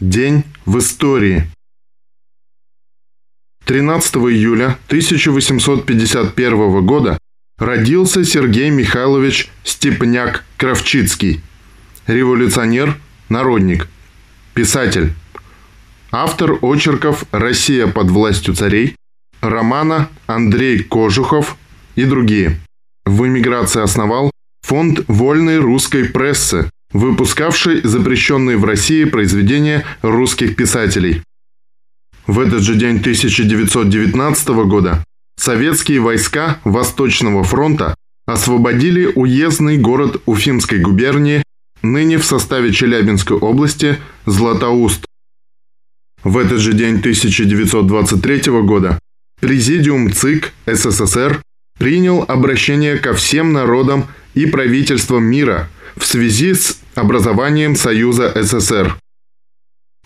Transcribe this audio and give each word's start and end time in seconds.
День 0.00 0.44
в 0.64 0.78
истории. 0.78 1.44
13 3.66 4.16
июля 4.16 4.78
1851 4.86 6.86
года 6.86 7.18
родился 7.58 8.24
Сергей 8.24 8.70
Михайлович 8.70 9.50
Степняк-Кравчицкий, 9.62 11.42
революционер, 12.06 12.98
народник, 13.28 13.88
писатель, 14.54 15.12
автор 16.10 16.52
очерков 16.62 17.24
«Россия 17.30 17.86
под 17.86 18.10
властью 18.10 18.54
царей», 18.54 18.96
романа 19.42 20.08
Андрей 20.26 20.82
Кожухов 20.82 21.58
и 21.94 22.06
другие. 22.06 22.58
В 23.04 23.26
эмиграции 23.26 23.82
основал 23.82 24.30
фонд 24.62 25.04
вольной 25.08 25.58
русской 25.58 26.06
прессы, 26.06 26.70
выпускавший 26.92 27.82
запрещенные 27.82 28.56
в 28.56 28.64
России 28.64 29.04
произведения 29.04 29.84
русских 30.02 30.56
писателей. 30.56 31.22
В 32.26 32.40
этот 32.40 32.62
же 32.62 32.74
день 32.74 32.98
1919 32.98 34.48
года 34.66 35.04
советские 35.36 36.00
войска 36.00 36.60
Восточного 36.64 37.44
фронта 37.44 37.94
освободили 38.26 39.06
уездный 39.14 39.78
город 39.78 40.22
Уфимской 40.26 40.78
губернии, 40.78 41.42
ныне 41.82 42.18
в 42.18 42.24
составе 42.24 42.72
Челябинской 42.72 43.36
области, 43.36 43.98
Златоуст. 44.26 45.06
В 46.22 46.36
этот 46.36 46.58
же 46.58 46.74
день 46.74 46.98
1923 46.98 48.52
года 48.62 48.98
Президиум 49.40 50.12
ЦИК 50.12 50.52
СССР 50.66 51.40
принял 51.78 52.22
обращение 52.28 52.98
ко 52.98 53.14
всем 53.14 53.54
народам 53.54 54.06
и 54.34 54.44
правительствам 54.44 55.24
мира– 55.24 55.70
в 56.00 56.06
связи 56.06 56.54
с 56.54 56.80
образованием 56.94 57.76
Союза 57.76 58.32
СССР. 58.34 58.96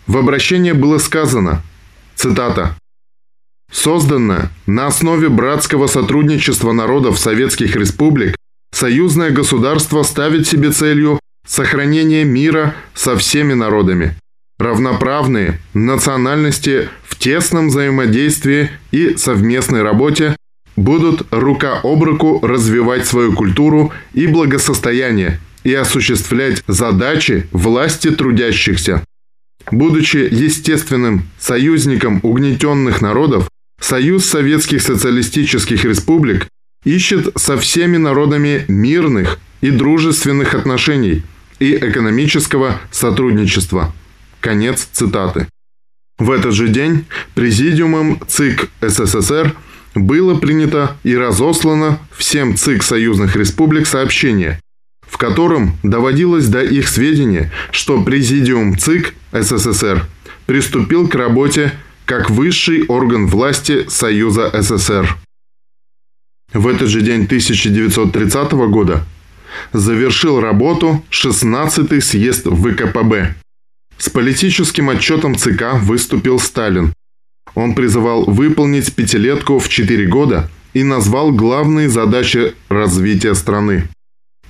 В 0.05 0.17
обращении 0.17 0.73
было 0.73 0.97
сказано, 0.97 1.63
цитата, 2.15 2.77
«Созданное 3.71 4.51
на 4.67 4.87
основе 4.87 5.29
братского 5.29 5.87
сотрудничества 5.87 6.73
народов 6.73 7.17
советских 7.17 7.75
республик, 7.75 8.35
союзное 8.71 9.31
государство 9.31 10.03
ставит 10.03 10.47
себе 10.47 10.71
целью 10.71 11.19
сохранение 11.47 12.25
мира 12.25 12.75
со 12.93 13.15
всеми 13.15 13.53
народами, 13.53 14.15
равноправные 14.59 15.59
национальности 15.73 16.89
в 17.03 17.17
тесном 17.17 17.69
взаимодействии 17.69 18.69
и 18.91 19.15
совместной 19.15 19.81
работе 19.81 20.35
будут 20.75 21.25
рука 21.31 21.79
об 21.83 22.03
руку 22.03 22.45
развивать 22.45 23.07
свою 23.07 23.33
культуру 23.33 23.93
и 24.13 24.27
благосостояние 24.27 25.39
и 25.65 25.73
осуществлять 25.73 26.63
задачи 26.67 27.47
власти 27.51 28.11
трудящихся. 28.11 29.03
Будучи 29.71 30.29
естественным 30.31 31.27
союзником 31.39 32.21
угнетенных 32.23 33.01
народов, 33.01 33.49
Союз 33.81 34.25
Советских 34.25 34.81
Социалистических 34.81 35.83
Республик 35.83 36.47
ищет 36.85 37.37
со 37.37 37.57
всеми 37.57 37.97
народами 37.97 38.63
мирных 38.67 39.39
и 39.61 39.71
дружественных 39.71 40.53
отношений 40.53 41.23
и 41.59 41.75
экономического 41.75 42.79
сотрудничества. 42.91 43.93
Конец 44.39 44.87
цитаты. 44.91 45.47
В 46.19 46.31
этот 46.31 46.53
же 46.53 46.67
день 46.69 47.05
Президиумом 47.33 48.21
ЦИК 48.27 48.69
СССР 48.81 49.55
было 49.95 50.35
принято 50.35 50.95
и 51.03 51.17
разослано 51.17 51.99
всем 52.15 52.55
ЦИК 52.55 52.83
союзных 52.83 53.35
республик 53.35 53.87
сообщение, 53.87 54.59
котором 55.25 55.77
доводилось 55.81 56.47
до 56.47 56.61
их 56.61 56.87
сведения, 56.87 57.51
что 57.71 58.03
Президиум 58.03 58.77
ЦИК 58.77 59.15
СССР 59.31 60.05
приступил 60.45 61.07
к 61.07 61.15
работе 61.15 61.73
как 62.05 62.29
высший 62.29 62.85
орган 62.85 63.25
власти 63.25 63.85
Союза 63.89 64.51
СССР. 64.53 65.17
В 66.53 66.67
этот 66.67 66.89
же 66.89 67.01
день 67.01 67.23
1930 67.23 68.51
года 68.69 69.03
завершил 69.73 70.39
работу 70.39 71.03
16-й 71.09 72.01
съезд 72.01 72.45
ВКПБ. 72.45 73.35
С 73.97 74.09
политическим 74.09 74.89
отчетом 74.89 75.35
ЦК 75.35 75.73
выступил 75.81 76.37
Сталин. 76.37 76.93
Он 77.55 77.73
призывал 77.73 78.25
выполнить 78.25 78.93
пятилетку 78.93 79.57
в 79.57 79.69
4 79.69 80.05
года 80.07 80.51
и 80.73 80.83
назвал 80.83 81.31
главные 81.31 81.89
задачи 81.89 82.53
развития 82.69 83.33
страны. 83.33 83.87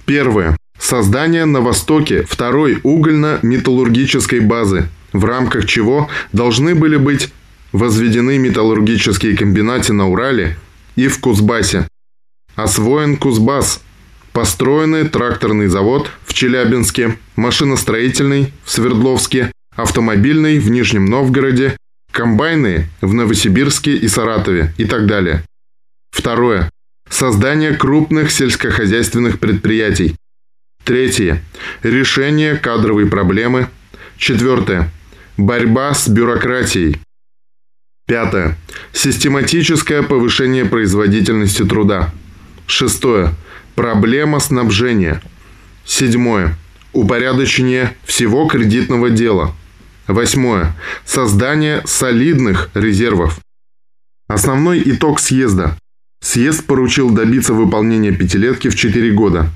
Первое. 0.06 0.57
Создание 0.85 1.46
на 1.46 1.62
Востоке 1.62 2.22
второй 2.29 2.79
угольно-металлургической 2.84 4.40
базы, 4.40 4.88
в 5.13 5.25
рамках 5.25 5.66
чего 5.66 6.12
должны 6.31 6.75
были 6.75 6.97
быть 6.97 7.34
возведены 7.72 8.38
металлургические 8.38 9.35
комбинаты 9.35 9.94
на 9.94 10.07
Урале 10.07 10.59
и 10.95 11.07
в 11.07 11.19
Кузбассе. 11.19 11.88
Освоен 12.53 13.18
Кузбасс. 13.18 13.81
Построенный 14.31 15.09
тракторный 15.09 15.69
завод 15.69 16.12
в 16.24 16.35
Челябинске, 16.35 17.18
машиностроительный 17.35 18.53
в 18.63 18.69
Свердловске, 18.69 19.51
автомобильный 19.75 20.59
в 20.59 20.69
Нижнем 20.69 21.06
Новгороде, 21.06 21.78
комбайны 22.12 22.90
в 23.01 23.12
Новосибирске 23.12 23.95
и 23.95 24.07
Саратове 24.07 24.72
и 24.78 24.85
так 24.85 25.07
далее. 25.07 25.45
Второе. 26.12 26.69
Создание 27.09 27.74
крупных 27.74 28.29
сельскохозяйственных 28.29 29.40
предприятий. 29.40 30.16
Третье. 30.85 31.44
Решение 31.81 32.57
кадровой 32.57 33.07
проблемы. 33.07 33.69
Четвертое. 34.18 34.91
Борьба 35.35 35.96
с 35.96 36.07
бюрократией. 36.07 37.01
Пятое. 38.07 38.56
Систематическое 38.94 40.03
повышение 40.03 40.63
производительности 40.63 41.66
труда. 41.66 42.13
Шестое. 42.68 43.34
Проблема 43.74 44.40
снабжения. 44.40 45.24
Седьмое. 45.85 46.56
Упорядочение 46.94 47.95
всего 48.03 48.45
кредитного 48.45 49.09
дела. 49.09 49.56
Восьмое. 50.06 50.75
Создание 51.03 51.81
солидных 51.85 52.69
резервов. 52.75 53.40
Основной 54.28 54.84
итог 54.85 55.19
съезда. 55.19 55.75
Съезд 56.22 56.63
поручил 56.66 57.09
добиться 57.09 57.56
выполнения 57.56 58.12
пятилетки 58.12 58.68
в 58.68 58.75
4 58.75 59.12
года. 59.13 59.50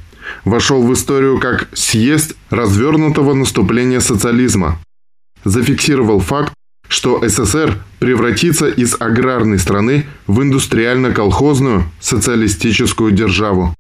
Вошел 0.46 0.82
в 0.86 0.94
историю 0.94 1.40
как 1.40 1.70
съезд 1.74 2.36
развернутого 2.50 3.34
наступления 3.34 4.00
социализма. 4.00 4.80
Зафиксировал 5.44 6.20
факт, 6.20 6.54
что 6.88 7.22
СССР 7.28 7.82
превратится 8.00 8.68
из 8.68 8.96
аграрной 9.00 9.60
страны 9.60 10.06
в 10.28 10.42
индустриально-колхозную 10.42 11.86
социалистическую 12.00 13.12
державу. 13.12 13.76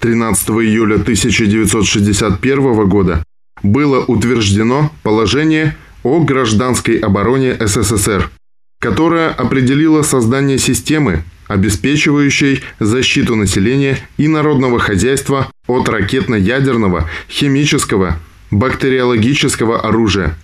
13 0.00 0.50
июля 0.50 0.96
1961 0.96 2.88
года 2.88 3.24
было 3.62 4.04
утверждено 4.04 4.92
положение 5.02 5.76
о 6.02 6.20
гражданской 6.20 6.98
обороне 6.98 7.56
СССР, 7.58 8.30
которое 8.84 9.30
определило 9.30 10.02
создание 10.02 10.58
системы 10.58 11.24
обеспечивающей 11.48 12.62
защиту 12.78 13.34
населения 13.34 13.96
и 14.18 14.28
народного 14.28 14.78
хозяйства 14.78 15.50
от 15.66 15.88
ракетно-ядерного, 15.88 17.08
химического, 17.26 18.18
бактериологического 18.50 19.80
оружия, 19.80 20.36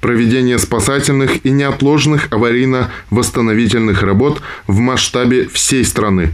проведение 0.00 0.58
спасательных 0.58 1.44
и 1.44 1.50
неотложных 1.50 2.28
аварийно-восстановительных 2.32 4.02
работ 4.02 4.40
в 4.66 4.78
масштабе 4.78 5.46
всей 5.48 5.84
страны. 5.84 6.32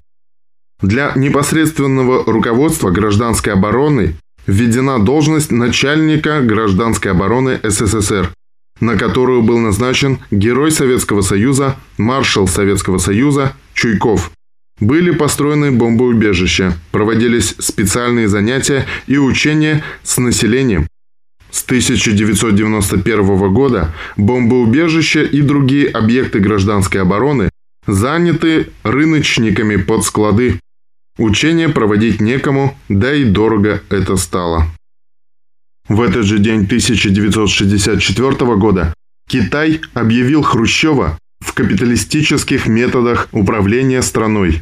Для 0.80 1.10
непосредственного 1.16 2.22
руководства 2.25 2.90
гражданской 2.90 3.52
обороны 3.52 4.14
введена 4.46 5.00
должность 5.00 5.50
начальника 5.50 6.40
гражданской 6.40 7.10
обороны 7.10 7.58
СССР, 7.64 8.30
на 8.80 8.96
которую 8.96 9.42
был 9.42 9.58
назначен 9.58 10.19
Герой 10.30 10.70
Советского 10.70 11.22
Союза, 11.22 11.76
маршал 11.96 12.46
Советского 12.46 12.98
Союза 12.98 13.54
Чуйков. 13.75 14.30
Были 14.80 15.10
построены 15.10 15.72
бомбоубежища, 15.72 16.78
проводились 16.92 17.56
специальные 17.58 18.28
занятия 18.28 18.86
и 19.06 19.19
учения 19.19 19.82
с 20.04 20.19
населением. 20.19 20.86
С 21.50 21.64
1991 21.64 23.52
года 23.52 23.94
бомбоубежища 24.16 25.22
и 25.22 25.40
другие 25.40 25.88
объекты 25.88 26.38
гражданской 26.38 27.00
обороны 27.00 27.50
заняты 27.86 28.69
рыночниками 28.84 29.76
под 29.76 30.04
склады. 30.04 30.60
Учения 31.16 31.69
проводить 31.69 32.20
некому, 32.20 32.78
да 32.88 33.12
и 33.12 33.24
дорого 33.24 33.82
это 33.88 34.16
стало. 34.16 34.66
В 35.88 36.02
этот 36.02 36.25
же 36.26 36.38
день 36.38 36.64
1964 36.64 38.56
года 38.56 38.94
Китай 39.29 39.81
объявил 39.94 40.43
Хрущева 40.43 41.19
в 41.40 41.52
капиталистических 41.55 42.67
методах 42.67 43.29
управления 43.32 44.02
страной. 44.02 44.61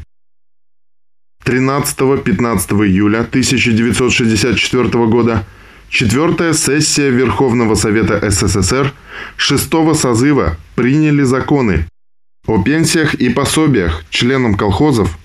13-15 1.45 2.87
июля 2.87 3.21
1964 3.21 4.89
года 5.07 5.45
Четвертая 5.89 6.53
сессия 6.53 7.11
Верховного 7.11 7.75
Совета 7.77 8.31
СССР 8.31 8.93
шестого 9.37 9.95
созыва 9.95 10.57
приняли 10.75 11.23
законы 11.23 11.87
о 12.47 12.63
пенсиях 12.63 13.15
и 13.15 13.29
пособиях 13.29 14.05
членам 14.11 14.57
колхозов, 14.57 15.17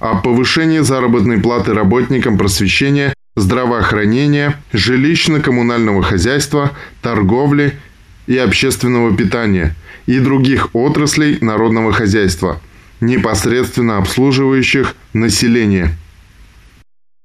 о 0.00 0.16
повышении 0.16 0.80
заработной 0.80 1.40
платы 1.40 1.72
работникам 1.72 2.36
просвещения, 2.38 3.14
здравоохранения, 3.36 4.60
жилищно-коммунального 4.72 6.02
хозяйства, 6.02 6.72
торговли 7.00 7.78
и 8.26 8.36
общественного 8.36 9.16
питания 9.16 9.74
и 10.06 10.18
других 10.18 10.74
отраслей 10.74 11.38
народного 11.40 11.92
хозяйства, 11.92 12.60
непосредственно 13.00 13.98
обслуживающих 13.98 14.94
население– 15.12 15.96